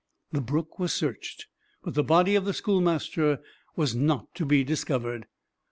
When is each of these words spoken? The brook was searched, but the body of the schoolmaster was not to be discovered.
The 0.31 0.41
brook 0.41 0.79
was 0.79 0.93
searched, 0.93 1.45
but 1.83 1.93
the 1.93 2.01
body 2.03 2.33
of 2.33 2.43
the 2.43 2.55
schoolmaster 2.55 3.39
was 3.75 3.95
not 3.95 4.33
to 4.33 4.47
be 4.47 4.63
discovered. 4.63 5.27